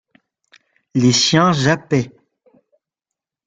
Les 0.95 1.11
chiens 1.11 1.53
jappaient. 1.53 2.11